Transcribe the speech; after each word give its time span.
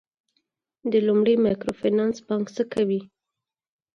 د 0.91 0.93
لومړي 1.07 1.35
مایکرو 1.43 1.73
فینانس 1.81 2.17
بانک 2.27 2.45
څه 2.55 2.63
کوي؟ 2.73 3.01